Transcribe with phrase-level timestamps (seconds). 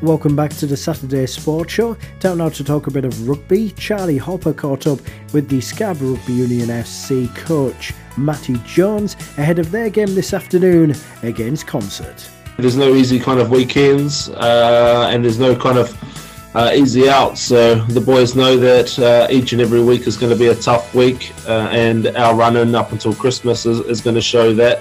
[0.00, 1.96] Welcome back to the Saturday Sports Show.
[2.20, 3.70] Down now to talk a bit of rugby.
[3.70, 5.00] Charlie Hopper caught up
[5.32, 10.94] with the Scarborough Rugby Union FC coach Matty Jones ahead of their game this afternoon
[11.24, 12.30] against Consett.
[12.58, 17.36] There's no easy kind of weekends, uh, and there's no kind of uh, easy out.
[17.36, 20.54] So the boys know that uh, each and every week is going to be a
[20.54, 24.80] tough week, uh, and our run-in up until Christmas is, is going to show that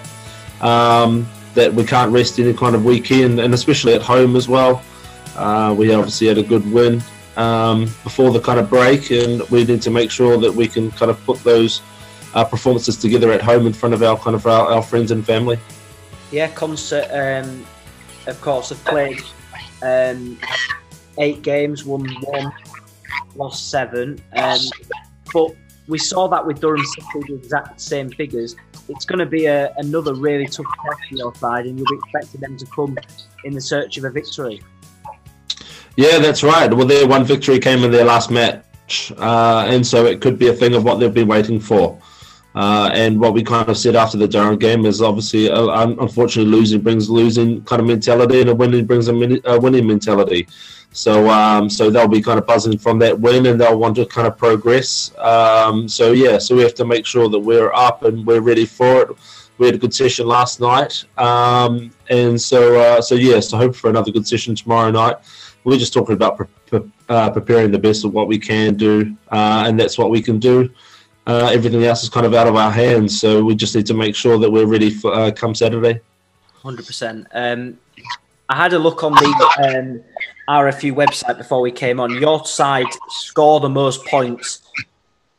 [0.62, 4.84] um, that we can't rest any kind of weekend, and especially at home as well.
[5.38, 7.02] Uh, we obviously had a good win
[7.38, 10.92] um, before the kind of break, and we need to make sure that we can
[10.92, 11.82] kind of put those
[12.34, 15.26] uh, performances together at home in front of our kind of our, our friends and
[15.26, 15.60] family.
[16.32, 17.66] Yeah, Consett, um,
[18.26, 19.22] of course, have played
[19.82, 20.38] um,
[21.20, 22.52] eight games, won one,
[23.36, 24.20] lost seven.
[24.34, 24.60] Um,
[25.32, 25.56] but
[25.88, 28.56] we saw that with Durham City, the exact same figures.
[28.90, 32.00] It's going to be a, another really tough test for your side, and you'll be
[32.04, 32.98] expecting them to come
[33.44, 34.62] in the search of a victory.
[35.98, 36.72] Yeah, that's right.
[36.72, 40.48] Well, their one victory came in their last match, uh, and so it could be
[40.50, 42.00] a thing of what they've been waiting for.
[42.54, 46.52] Uh, and what we kind of said after the Durham game is obviously, uh, unfortunately,
[46.52, 50.48] losing brings losing kind of mentality, and a winning brings a, a winning mentality.
[50.92, 54.06] So, um, so they'll be kind of buzzing from that win, and they'll want to
[54.06, 55.12] kind of progress.
[55.18, 58.68] Um, so, yeah, so we have to make sure that we're up and we're ready
[58.68, 59.10] for it.
[59.58, 63.76] We had a good session last night, um, and so, uh, so yeah, so hope
[63.76, 65.18] for another good session tomorrow night
[65.68, 69.66] we're just talking about pre- uh, preparing the best of what we can do, uh,
[69.68, 70.70] and that's what we can do.
[71.28, 73.94] Uh, everything else is kind of out of our hands, so we just need to
[73.94, 76.00] make sure that we're ready for uh, come Saturday.
[76.64, 77.28] Hundred um, percent.
[78.50, 79.26] I had a look on the
[79.68, 80.02] um,
[80.48, 82.12] RFU website before we came on.
[82.12, 84.62] Your side score the most points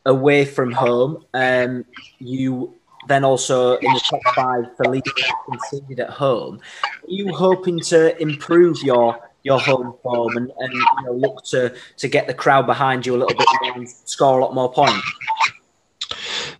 [0.05, 1.25] away from home.
[1.33, 1.85] Um,
[2.19, 2.75] you
[3.07, 5.03] then also in the top five for league
[5.49, 6.59] conceded at home.
[6.83, 11.73] Are you hoping to improve your your home form and, and you know, look to,
[11.97, 15.05] to get the crowd behind you a little bit and score a lot more points?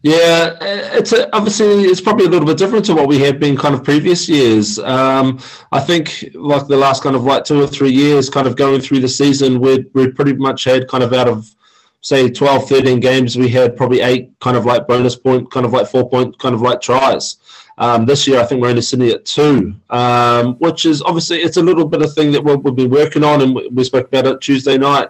[0.01, 3.57] Yeah, it's a, obviously it's probably a little bit different to what we have been
[3.57, 4.79] kind of previous years.
[4.79, 5.40] Um,
[5.73, 8.79] I think like the last kind of like two or three years, kind of going
[8.79, 11.53] through the season, we we pretty much had kind of out of
[12.01, 15.73] say 12, 13 games, we had probably eight kind of like bonus point, kind of
[15.73, 17.35] like four point, kind of like tries.
[17.79, 21.57] Um, this year, I think we're only sitting at two, um, which is obviously it's
[21.57, 24.07] a little bit of thing that we'll, we'll be working on, and we, we spoke
[24.07, 25.09] about it Tuesday night.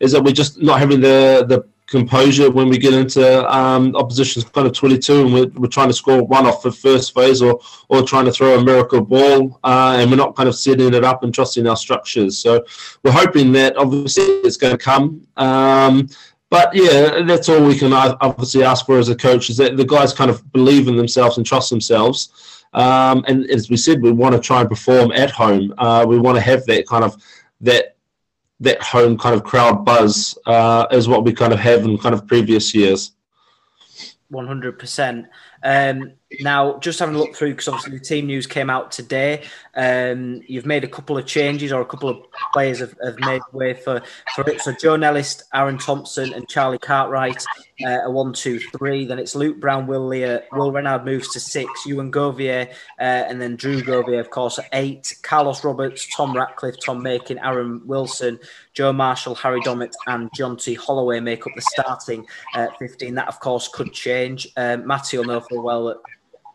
[0.00, 4.44] Is that we're just not having the the composure when we get into um, opposition's
[4.44, 7.60] kind of 22 and we're, we're trying to score one off the first phase or
[7.88, 11.04] or trying to throw a miracle ball uh, and we're not kind of setting it
[11.04, 12.38] up and trusting our structures.
[12.38, 12.64] So
[13.02, 15.26] we're hoping that obviously it's going to come.
[15.36, 16.08] Um,
[16.50, 19.84] but yeah, that's all we can obviously ask for as a coach is that the
[19.84, 22.64] guys kind of believe in themselves and trust themselves.
[22.72, 25.72] Um, and as we said, we want to try and perform at home.
[25.78, 27.22] Uh, we want to have that kind of
[27.60, 27.96] that
[28.58, 32.14] that home kind of crowd buzz uh, is what we kind of have in kind
[32.14, 33.12] of previous years.
[34.28, 35.26] One hundred percent.
[36.38, 39.42] Now, just having a look through because obviously the team news came out today.
[39.74, 42.18] Um, you've made a couple of changes, or a couple of
[42.52, 44.00] players have, have made way for,
[44.34, 44.60] for it.
[44.60, 47.44] So, Joe Nellis, Aaron Thompson, and Charlie Cartwright
[47.84, 49.04] uh, a one, two, three.
[49.04, 53.40] Then it's Luke Brown, Will Lear, Will Renard moves to six, Ewan Govier, uh, and
[53.40, 55.16] then Drew Govier, of course, at eight.
[55.22, 58.38] Carlos Roberts, Tom Ratcliffe, Tom Makin, Aaron Wilson,
[58.74, 60.74] Joe Marshall, Harry Dommett, and John T.
[60.74, 63.14] Holloway make up the starting uh, 15.
[63.14, 64.48] That, of course, could change.
[64.56, 65.98] Um, Matty will know full well that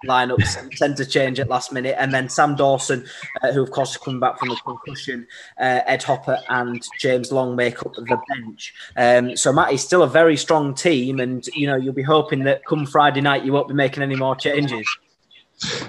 [0.06, 1.96] lineups tend to change at last minute.
[1.98, 3.06] And then Sam Dawson,
[3.42, 5.28] uh, who of course is coming back from the concussion,
[5.60, 8.74] uh, Ed Hopper and James Long make up the bench.
[8.98, 12.44] Um, so Matt is still a very strong team, and you know you'll be hoping
[12.44, 14.88] that come Friday night you won't be making any more changes.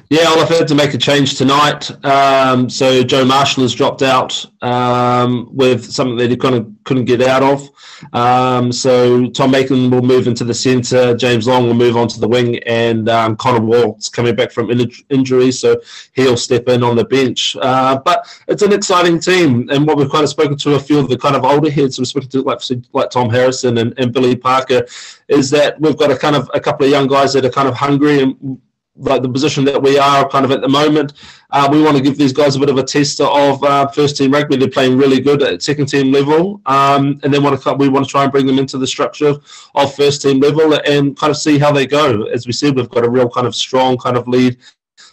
[0.08, 1.90] Yeah, I've had to make a change tonight.
[2.04, 7.06] Um, so Joe Marshall has dropped out um, with something that he kind of couldn't
[7.06, 7.68] get out of.
[8.12, 11.16] Um, so Tom Makin will move into the centre.
[11.16, 14.92] James Long will move onto the wing, and um, Connor Wall's coming back from in-
[15.10, 15.80] injury, so
[16.12, 17.56] he'll step in on the bench.
[17.60, 20.98] Uh, but it's an exciting team, and what we've kind of spoken to a few
[20.98, 22.60] of the kind of older heads, we've spoken to like
[22.92, 24.86] like Tom Harrison and, and Billy Parker,
[25.28, 27.66] is that we've got a kind of a couple of young guys that are kind
[27.66, 28.60] of hungry and
[28.98, 31.12] like the position that we are kind of at the moment.
[31.50, 34.16] Uh, we want to give these guys a bit of a tester of uh, first
[34.16, 34.56] team rugby.
[34.56, 38.04] They're playing really good at second team level, um, and then want to we want
[38.06, 39.34] to try and bring them into the structure
[39.74, 42.24] of first team level and kind of see how they go.
[42.24, 44.58] As we said, we've got a real kind of strong kind of lead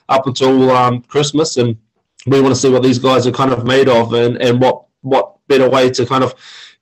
[0.10, 1.78] up until um, Christmas, and
[2.26, 4.86] we want to see what these guys are kind of made of, and and what
[5.02, 6.34] what better way to kind of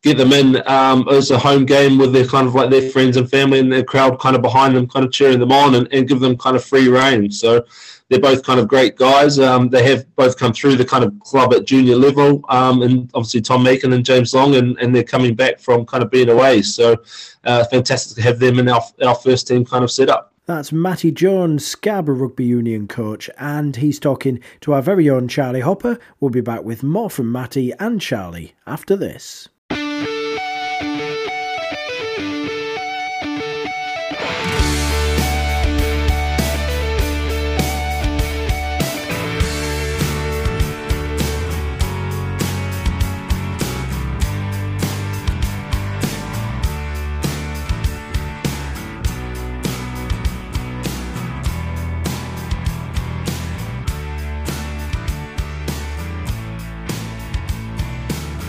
[0.02, 3.18] get them in um, as a home game with their kind of like their friends
[3.18, 5.88] and family and their crowd kind of behind them, kind of cheering them on and,
[5.94, 7.32] and give them kind of free reign.
[7.32, 7.66] So
[8.10, 9.40] they're both kind of great guys.
[9.40, 13.10] Um, they have both come through the kind of club at junior level, um, and
[13.14, 16.30] obviously Tom Makin and James Long, and, and they're coming back from kind of being
[16.30, 16.62] away.
[16.62, 16.98] So
[17.46, 20.34] uh, fantastic to have them in our, our first team kind of set up.
[20.46, 25.62] That's Matty Jones, Scarborough Rugby Union coach, and he's talking to our very own Charlie
[25.62, 25.98] Hopper.
[26.20, 29.48] We'll be back with more from Matty and Charlie after this.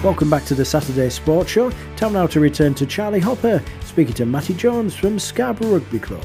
[0.02, 1.70] Welcome back to the Saturday Sports Show.
[1.94, 6.24] Time now to return to Charlie Hopper, speaking to Matty Jones from Scarborough Rugby Club.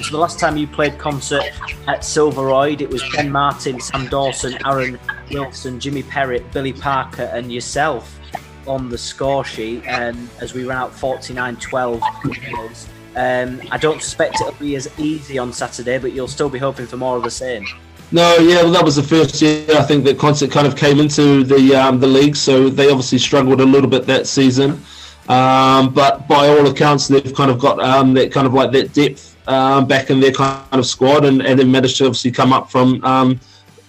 [0.00, 1.50] So the last time you played Consett
[1.88, 4.96] at Silver Royd, it was Ben Martin, Sam Dawson, Aaron
[5.32, 8.16] Wilson, Jimmy Perrett, Billy Parker, and yourself
[8.68, 12.88] on the score sheet um, as we ran out 49-12.
[13.16, 16.86] Um, I don't suspect it'll be as easy on Saturday, but you'll still be hoping
[16.86, 17.66] for more of the same.
[18.12, 20.98] No, yeah, well, that was the first year I think that Consett kind of came
[20.98, 24.82] into the um, the league, so they obviously struggled a little bit that season.
[25.28, 28.92] Um, but by all accounts, they've kind of got um, that kind of like that
[28.92, 32.52] depth um, back in their kind of squad, and, and they managed to obviously come
[32.52, 33.38] up from um,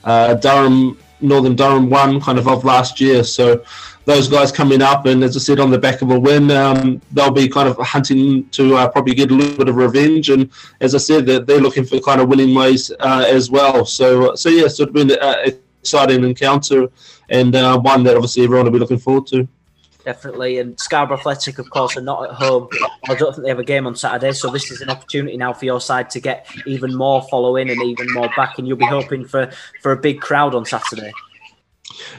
[0.03, 3.23] uh, Durham, Northern Durham one kind of of last year.
[3.23, 3.63] So
[4.05, 7.01] those guys coming up, and as I said, on the back of a win, um,
[7.11, 10.29] they'll be kind of hunting to uh, probably get a little bit of revenge.
[10.29, 10.49] And
[10.79, 13.85] as I said, they're, they're looking for kind of winning ways uh, as well.
[13.85, 16.87] So, so yeah, so it's been an exciting encounter
[17.29, 19.47] and uh, one that obviously everyone will be looking forward to.
[20.03, 22.67] Definitely, and Scarborough Athletic, of course, are not at home.
[23.07, 25.53] I don't think they have a game on Saturday, so this is an opportunity now
[25.53, 28.85] for your side to get even more following and even more back, and you'll be
[28.85, 29.51] hoping for
[29.83, 31.11] for a big crowd on Saturday.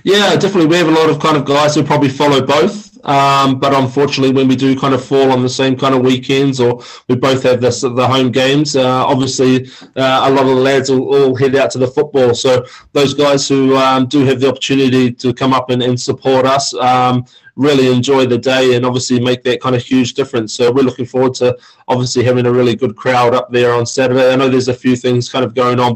[0.05, 0.67] Yeah, definitely.
[0.67, 2.93] We have a lot of kind of guys who probably follow both.
[3.05, 6.61] Um, but unfortunately, when we do kind of fall on the same kind of weekends,
[6.61, 9.67] or we both have this the home games, uh, obviously
[9.97, 12.35] uh, a lot of the lads will all head out to the football.
[12.35, 16.47] So those guys who um, do have the opportunity to come up and, and support
[16.47, 17.25] us um,
[17.57, 20.55] really enjoy the day and obviously make that kind of huge difference.
[20.55, 21.59] So we're looking forward to
[21.89, 24.33] obviously having a really good crowd up there on Saturday.
[24.33, 25.95] I know there's a few things kind of going on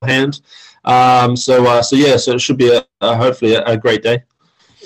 [0.00, 0.40] beforehand.
[0.84, 4.02] Um, so, uh, so yeah, so it should be a, a hopefully a, a, great
[4.02, 4.22] day.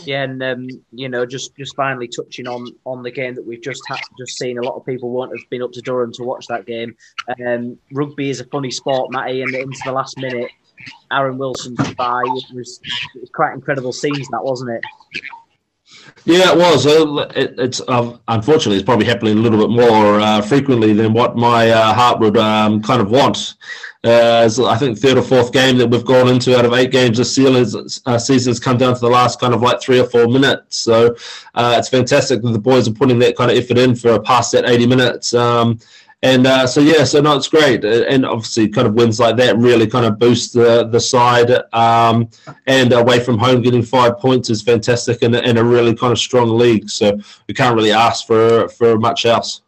[0.04, 3.62] Yeah, and um, you know, just just finally touching on on the game that we've
[3.62, 4.58] just had, just seen.
[4.58, 6.96] A lot of people won't have been up to Durham to watch that game.
[7.46, 10.50] Um, rugby is a funny sport, Matty, and into the last minute,
[11.12, 12.22] Aaron Wilson's by.
[12.24, 12.80] It was,
[13.14, 14.82] it was quite incredible scenes, that wasn't it?
[16.24, 16.86] Yeah, it was.
[16.86, 21.36] It, it's uh, unfortunately it's probably happening a little bit more uh, frequently than what
[21.36, 23.54] my uh, heart would um, kind of want.
[24.04, 27.18] Uh, I think third or fourth game that we've gone into out of eight games
[27.18, 30.78] this uh, season's come down to the last kind of like three or four minutes.
[30.78, 31.14] So
[31.54, 34.20] uh, it's fantastic that the boys are putting that kind of effort in for a
[34.20, 35.34] past that 80 minutes.
[35.34, 35.78] Um,
[36.24, 39.56] and uh, so yeah, so no, it's great, and obviously, kind of wins like that
[39.58, 41.50] really kind of boost the the side.
[41.74, 42.28] Um,
[42.68, 46.20] and away from home, getting five points is fantastic, and, and a really kind of
[46.20, 46.88] strong league.
[46.88, 49.62] So we can't really ask for for much else.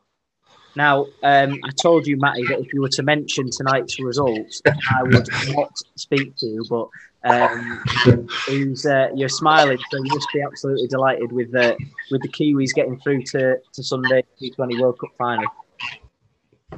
[0.76, 5.02] Now, um, I told you, Matty, that if you were to mention tonight's results, I
[5.02, 6.64] would not speak to you.
[6.68, 6.88] But
[7.24, 11.76] um, uh, you're smiling, so you must be absolutely delighted with the
[12.10, 15.44] with the Kiwis getting through to to Sunday T20 World Cup final.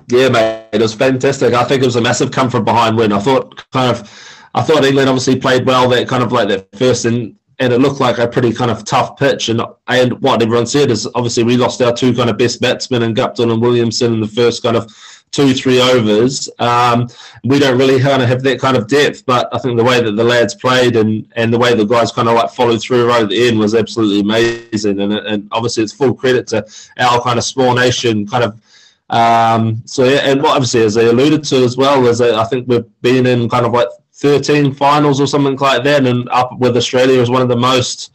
[0.08, 1.54] Yeah, mate, it was fantastic.
[1.54, 3.12] I think it was a massive come from behind win.
[3.12, 5.88] I thought kind of, I thought England obviously played well.
[5.88, 8.84] That kind of like that first and and it looked like a pretty kind of
[8.84, 9.48] tough pitch.
[9.48, 13.02] And and what everyone said is obviously we lost our two kind of best batsmen
[13.02, 14.92] in Guptill and Williamson in the first kind of
[15.32, 16.48] two three overs.
[16.58, 17.08] Um,
[17.44, 20.02] we don't really kind of have that kind of depth, but I think the way
[20.02, 23.08] that the lads played and and the way the guys kind of like followed through
[23.08, 25.00] right at the end was absolutely amazing.
[25.00, 26.66] And and obviously it's full credit to
[26.98, 28.60] our kind of small nation kind of.
[29.08, 32.66] Um, so yeah, and what obviously as they alluded to as well is I think
[32.66, 36.76] we've been in kind of like 13 finals or something like that, and up with
[36.76, 38.12] Australia as one of the most.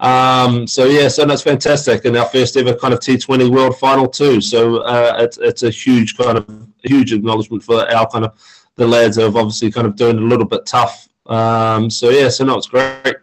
[0.00, 4.06] Um, so yeah, so that's fantastic, and our first ever kind of T20 World Final
[4.06, 4.40] too.
[4.40, 6.48] So uh, it's it's a huge kind of
[6.84, 8.38] huge acknowledgement for our kind of
[8.76, 11.08] the lads who have obviously kind of doing a little bit tough.
[11.26, 13.16] Um, so yeah, so no, it's great.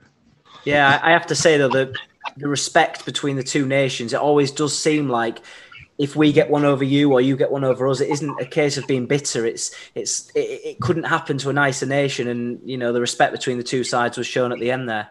[0.66, 1.96] Yeah, I have to say though the
[2.38, 5.40] the respect between the two nations, it always does seem like
[5.98, 8.46] if we get one over you or you get one over us, it isn't a
[8.46, 9.46] case of being bitter.
[9.46, 13.32] It's it's it, it, couldn't happen to a nicer nation, and you know the respect
[13.32, 15.10] between the two sides was shown at the end there.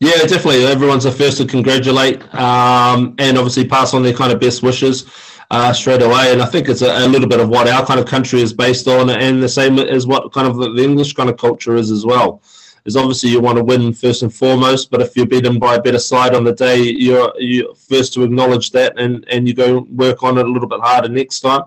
[0.00, 0.66] Yeah, definitely.
[0.66, 5.06] Everyone's the first to congratulate um, and obviously pass on their kind of best wishes.
[5.52, 6.32] uh, straight away.
[6.32, 8.52] And I think it's a, a, little bit of what our kind of country is
[8.52, 11.90] based on, and the same as what kind of the English kind of culture is
[11.90, 12.42] as well.
[12.84, 15.82] Is obviously you want to win first and foremost, but if you're beaten by a
[15.82, 19.86] better side on the day, you're you first to acknowledge that, and and you go
[19.90, 21.62] work on it a little bit harder next time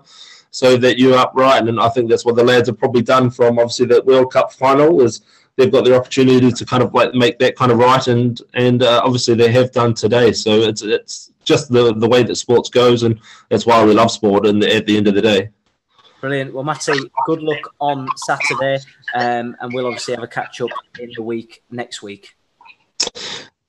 [0.50, 1.68] so that you're upright.
[1.68, 4.52] And I think that's what the lads have probably done from obviously that World Cup
[4.52, 5.22] final is
[5.56, 8.82] they've got the opportunity to kind of like make that kind of right, and and
[8.82, 10.32] uh, obviously they have done today.
[10.32, 13.20] So it's it's just the the way that sports goes, and
[13.50, 14.46] that's why we love sport.
[14.46, 15.50] And at the end of the day.
[16.26, 16.52] Brilliant.
[16.54, 18.80] Well, Matty, good luck on Saturday,
[19.14, 22.34] um, and we'll obviously have a catch up in the week next week.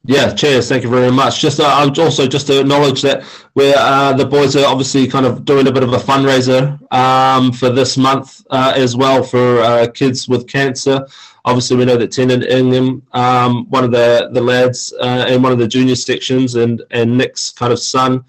[0.04, 0.68] Yeah, cheers.
[0.68, 1.40] Thank you very much.
[1.40, 3.24] Just uh, also just to acknowledge that
[3.54, 7.52] we're uh, the boys are obviously kind of doing a bit of a fundraiser um,
[7.52, 11.06] for this month uh, as well for uh, kids with cancer.
[11.46, 15.52] Obviously, we know that Tiernan Ingham, um, one of the the lads uh, in one
[15.52, 18.26] of the junior sections, and and Nick's kind of son,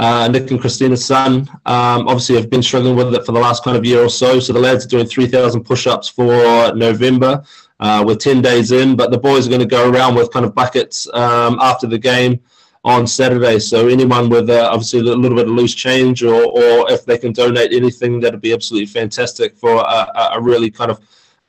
[0.00, 3.62] uh, Nick and Christina's son, um, obviously have been struggling with it for the last
[3.62, 4.40] kind of year or so.
[4.40, 7.44] So the lads are doing three thousand push-ups for November.
[7.78, 10.46] Uh, we're 10 days in, but the boys are going to go around with kind
[10.46, 12.40] of buckets um, after the game
[12.82, 13.58] on Saturday.
[13.58, 17.18] So anyone with uh, obviously a little bit of loose change or, or if they
[17.18, 21.00] can donate anything, that'd be absolutely fantastic for a, a really kind of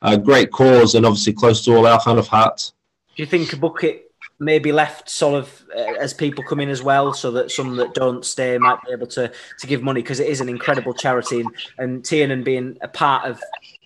[0.02, 2.74] a great cause and obviously close to all our kind of hearts.
[3.16, 4.11] Do you think a bucket
[4.42, 7.76] may be left sort of uh, as people come in as well, so that some
[7.76, 10.92] that don't stay might be able to to give money because it is an incredible
[10.92, 13.40] charity and, and Tiernan being a part of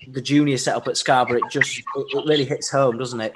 [0.09, 3.33] the junior setup at Scarborough, it just it really hits home, doesn't it?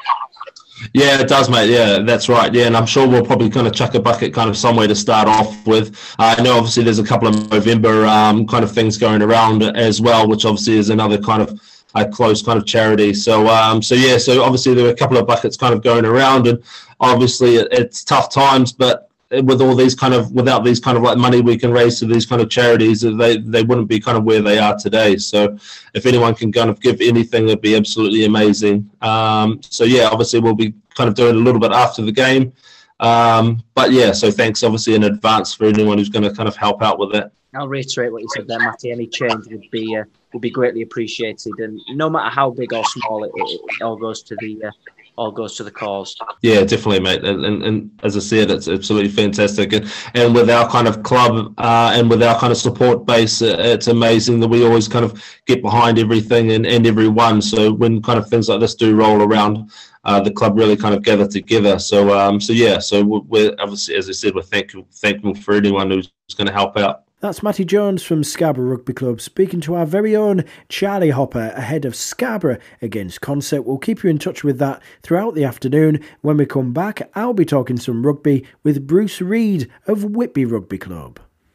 [0.94, 1.68] Yeah, it does, mate.
[1.68, 2.52] Yeah, that's right.
[2.52, 4.94] Yeah, and I'm sure we'll probably kind of chuck a bucket kind of somewhere to
[4.94, 6.14] start off with.
[6.18, 10.00] I know obviously there's a couple of November um, kind of things going around as
[10.00, 11.60] well, which obviously is another kind of
[11.94, 13.12] a close kind of charity.
[13.14, 16.04] So, um, so yeah, so obviously there were a couple of buckets kind of going
[16.04, 16.62] around, and
[17.00, 21.04] obviously it, it's tough times, but with all these kind of without these kind of
[21.04, 24.18] like money we can raise to these kind of charities, they they wouldn't be kind
[24.18, 25.16] of where they are today.
[25.16, 25.56] So
[25.94, 28.90] if anyone can kind of give anything, it'd be absolutely amazing.
[29.02, 32.52] Um, so yeah, obviously we'll be kind of doing a little bit after the game.
[32.98, 36.56] Um, but yeah, so thanks obviously in advance for anyone who's going to kind of
[36.56, 37.32] help out with it.
[37.54, 38.92] I'll reiterate what you said there, Matty.
[38.92, 42.84] Any change would be uh, would be greatly appreciated, and no matter how big or
[42.84, 44.70] small, it, it all goes to the uh,
[45.16, 46.16] all goes to the cause.
[46.40, 47.24] Yeah, definitely, mate.
[47.24, 49.72] And, and, and, as I said, it's absolutely fantastic.
[49.74, 53.42] And, and with our kind of club uh, and with our kind of support base,
[53.42, 57.42] uh, it's amazing that we always kind of get behind everything and, and everyone.
[57.42, 59.70] So when kind of things like this do roll around,
[60.04, 61.78] uh, the club really kind of gather together.
[61.78, 65.90] So um, so yeah, so we're obviously, as I said, we're thankful thankful for anyone
[65.90, 67.04] who's going to help out.
[67.20, 71.84] That's Matty Jones from Scarborough Rugby Club speaking to our very own Charlie Hopper ahead
[71.84, 73.66] of Scarborough against Consett.
[73.66, 76.00] We'll keep you in touch with that throughout the afternoon.
[76.22, 80.78] When we come back, I'll be talking some rugby with Bruce Reid of Whitby Rugby
[80.78, 81.20] Club.